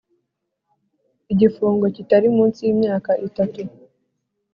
igifungo 1.33 1.85
kitari 1.95 2.27
munsi 2.35 2.59
y 2.67 2.69
imyaka 2.75 3.11
itatu 3.27 3.59